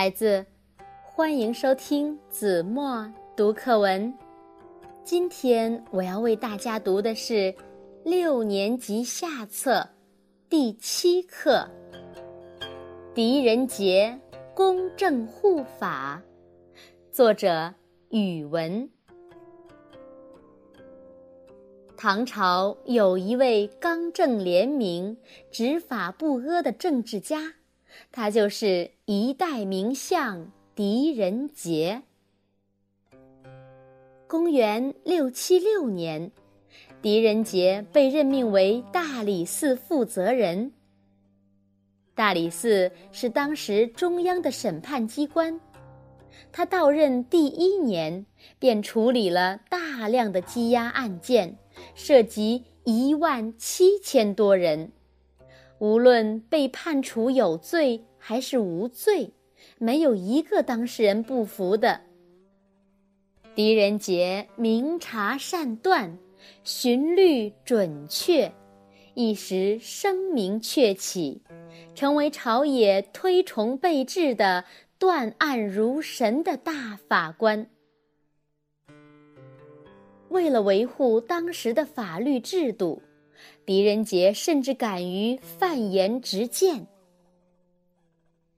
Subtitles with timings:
[0.00, 0.46] 孩子，
[1.02, 3.06] 欢迎收听子墨
[3.36, 4.10] 读课文。
[5.04, 7.54] 今天我要为大家读的是
[8.02, 9.86] 六年级下册
[10.48, 11.68] 第七课
[13.14, 14.18] 《狄仁杰
[14.54, 16.22] 公正护法》，
[17.12, 17.74] 作者
[18.08, 18.88] 语文。
[21.94, 25.18] 唐朝有一位刚正廉明、
[25.50, 27.52] 执法不阿的政治家。
[28.12, 32.02] 他就是一代名相狄仁杰。
[34.26, 36.30] 公元六七六年，
[37.02, 40.72] 狄仁杰被任命为大理寺负责人。
[42.14, 45.60] 大理寺是当时中央的审判机关。
[46.52, 48.24] 他到任第一年，
[48.58, 51.56] 便处理了大量的羁押案件，
[51.94, 54.92] 涉及一万七千多人。
[55.80, 59.30] 无论被判处有罪还是无罪，
[59.78, 62.02] 没有一个当事人不服的。
[63.54, 66.18] 狄仁杰明察善断，
[66.64, 68.52] 循律准确，
[69.14, 71.40] 一时声名鹊起，
[71.94, 74.66] 成为朝野推崇备至的
[74.98, 77.66] 断案如神的大法官。
[80.28, 83.00] 为了维护当时的法律制度。
[83.70, 86.88] 狄仁杰甚至敢于犯言直谏。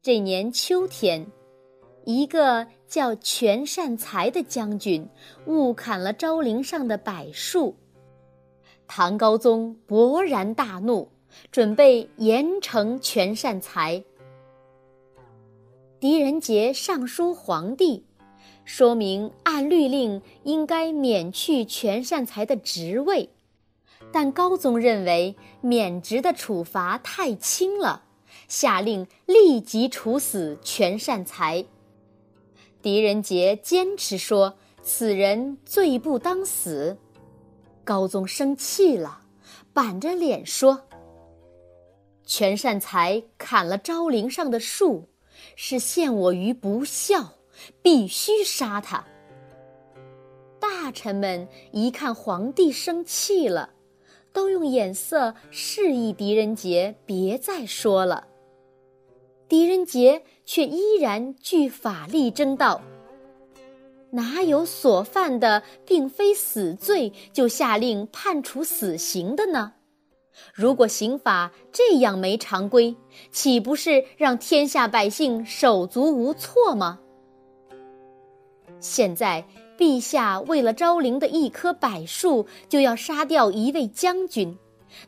[0.00, 1.26] 这年秋天，
[2.06, 5.06] 一个叫全善才的将军
[5.44, 7.76] 误砍了昭陵上的柏树，
[8.86, 11.06] 唐高宗勃然大怒，
[11.50, 14.02] 准备严惩全善才。
[16.00, 18.02] 狄仁杰上书皇帝，
[18.64, 23.28] 说明按律令应该免去全善才的职位。
[24.14, 28.04] 但高宗认为免职的处罚太轻了，
[28.46, 31.64] 下令立即处死全善才。
[32.80, 34.54] 狄仁杰坚持说
[34.84, 36.96] 此人罪不当死，
[37.82, 39.22] 高宗生气了，
[39.72, 40.86] 板着脸说
[42.24, 45.08] ：“全善才砍了昭陵上的树，
[45.56, 47.32] 是陷我于不孝，
[47.82, 49.04] 必须杀他。”
[50.62, 53.73] 大臣们一看皇帝生气了。
[54.34, 58.26] 都用眼色示意狄仁杰别再说了。
[59.48, 62.82] 狄仁杰却依然据法力争道
[64.10, 69.74] ：“哪有所犯的并非死罪就下令判处死刑的呢？
[70.52, 72.96] 如果刑法这样没常规，
[73.30, 76.98] 岂不是让天下百姓手足无措吗？
[78.80, 79.46] 现在。”
[79.76, 84.56] 陛下为了昭陵的一棵柏树，就要杀掉一位将军，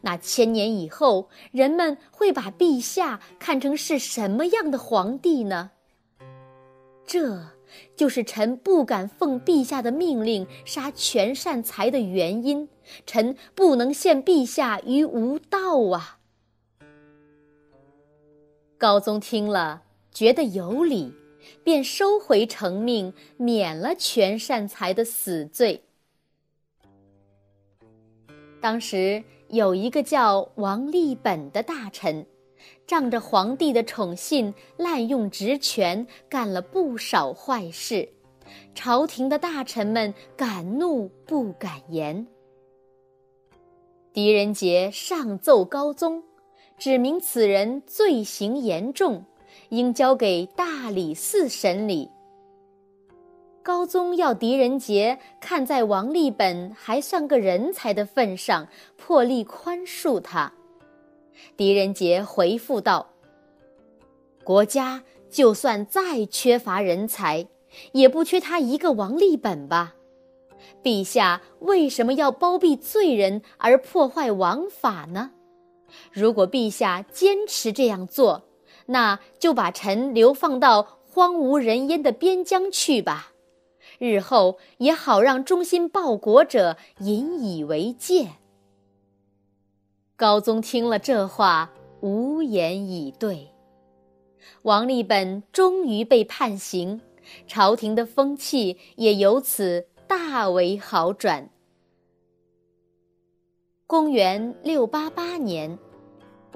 [0.00, 5.70] 那千年以后，人们会把陛下看成是什么样的皇帝呢？
[7.06, 7.40] 这
[7.94, 12.68] 就是臣不敢奉陛下的命令杀全善才的原因，
[13.06, 16.18] 臣不能陷陛下于无道啊！
[18.78, 21.14] 高宗听了，觉得有理。
[21.62, 25.82] 便收回成命，免了全善才的死罪。
[28.60, 32.26] 当时有一个叫王立本的大臣，
[32.86, 38.08] 仗着皇帝的宠信，滥用职权，干了不少坏事。
[38.74, 42.26] 朝廷的大臣们敢怒不敢言。
[44.12, 46.22] 狄仁杰上奏高宗，
[46.78, 49.24] 指明此人罪行严重。
[49.70, 52.10] 应交给大理寺审理。
[53.62, 60.52] 高宗要狄仁杰看在王立本还算个人才的份上，破例宽恕他。
[61.56, 63.08] 狄仁杰回复道
[64.44, 67.48] ：“国家就算再缺乏人才，
[67.90, 69.94] 也不缺他一个王立本吧？
[70.82, 75.32] 陛下为什么要包庇罪人而破坏王法呢？
[76.12, 78.44] 如果陛下坚持这样做，”
[78.86, 83.32] 那就把臣流放到荒无人烟的边疆去吧，
[83.98, 88.32] 日后也好让忠心报国者引以为戒。
[90.16, 93.48] 高宗听了这话，无言以对。
[94.62, 97.00] 王立本终于被判刑，
[97.46, 101.50] 朝廷的风气也由此大为好转。
[103.86, 105.78] 公元六八八年。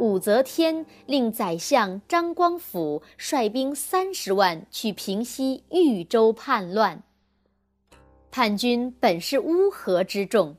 [0.01, 7.03] 武则天令宰相张光甫率兵三十万去平息豫州叛乱。
[8.31, 10.57] 叛军本是乌合之众，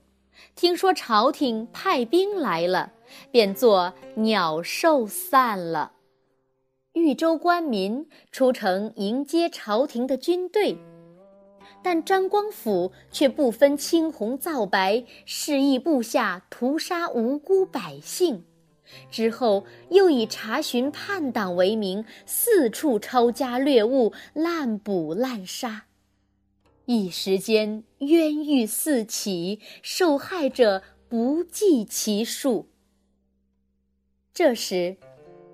[0.55, 2.93] 听说朝廷派兵来了，
[3.31, 5.93] 便作鸟兽散了。
[6.93, 10.77] 豫州官民出城迎接朝廷的军队，
[11.81, 18.43] 但张光甫却不分青红皂白，示意部下屠杀无辜百姓。
[19.09, 25.85] 之后又以查询叛党为名，四处抄家掠物，滥捕滥杀。
[26.85, 32.67] 一时间冤狱四起，受害者不计其数。
[34.33, 34.97] 这时。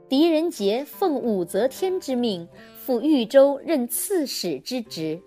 [0.10, 2.48] 狄仁杰奉武则天之命
[2.78, 5.22] 赴豫州任刺史之职。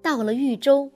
[0.00, 0.88] 到了豫州，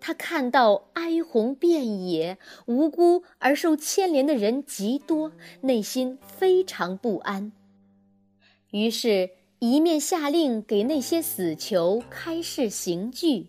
[0.00, 7.52] 他看到哀鸿遍野，无辜而受牵连的人极多，内心非常不安。
[8.70, 13.48] 于是，一面下令给那些死囚开示刑具，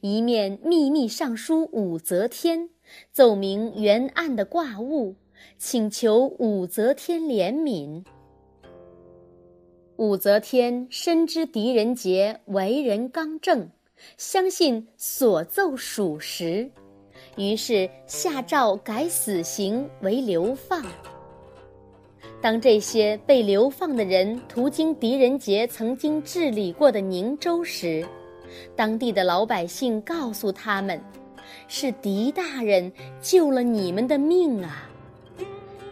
[0.00, 2.70] 一面秘密上书武则天，
[3.12, 5.14] 奏明原案的挂物，
[5.58, 8.04] 请求武则天怜悯。
[9.96, 13.70] 武则天深知狄仁杰为人刚正，
[14.16, 16.70] 相信所奏属实，
[17.36, 20.84] 于是下诏改死刑为流放。
[22.40, 28.04] 当这些被流放的人途经狄仁杰曾经治理过的宁州时，
[28.74, 31.00] 当地的老百姓告诉他们
[31.68, 34.88] ：“是狄大人救了你们的命啊！”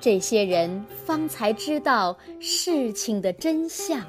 [0.00, 4.02] 这些人方才知道事情的真相。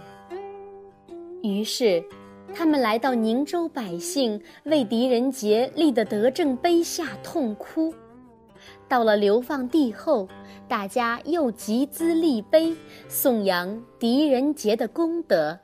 [1.44, 2.04] 于是，
[2.54, 7.94] 他们来到宁州百姓为狄仁杰立的德政碑下痛哭。
[8.88, 10.28] 到了流放地后，
[10.68, 12.76] 大家又集资立碑，
[13.08, 15.58] 颂扬狄仁杰的功德。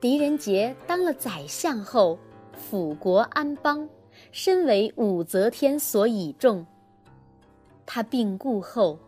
[0.00, 2.18] 狄仁杰当了宰相后，
[2.52, 3.88] 辅国安邦，
[4.32, 6.64] 深为武则天所倚重。
[7.84, 8.98] 他病故后，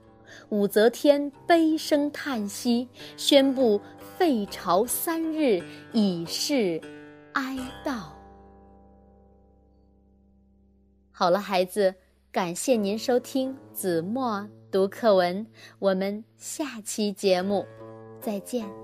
[0.48, 3.80] 武则天悲声叹息，宣布
[4.18, 5.62] 废朝三日，
[5.92, 6.80] 以示
[7.32, 8.04] 哀悼。
[11.10, 11.94] 好了，孩子，
[12.30, 15.46] 感谢您收听子墨读课文，
[15.78, 17.64] 我们下期节目
[18.20, 18.81] 再见。